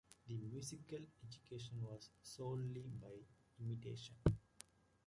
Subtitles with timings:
[0.27, 0.97] The musical
[1.27, 3.11] education was solely by
[3.59, 4.15] imitation.